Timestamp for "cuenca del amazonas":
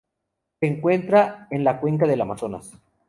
1.79-2.73